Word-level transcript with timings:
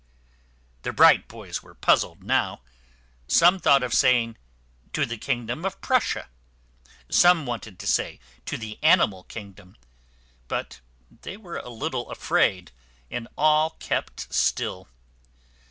The 0.81 0.91
bright 0.91 1.27
boys 1.27 1.61
were 1.61 1.75
puz 1.75 2.03
zled 2.03 2.23
now. 2.23 2.61
Some 3.27 3.59
thought 3.59 3.83
of 3.83 3.93
saying, 3.93 4.35
"To 4.93 5.05
the 5.05 5.15
kingdom 5.15 5.63
of 5.63 5.79
Prussia." 5.79 6.27
Some 7.11 7.45
wanted 7.45 7.77
to 7.77 7.85
say, 7.85 8.19
"To 8.47 8.57
the 8.57 8.79
animal 8.81 9.25
kingdom." 9.25 9.77
But 10.47 10.81
they 11.11 11.37
were 11.37 11.57
a 11.57 11.69
little 11.69 12.09
afraid, 12.09 12.71
and 13.11 13.27
all 13.37 13.69
kept 13.77 14.33
still. 14.33 14.87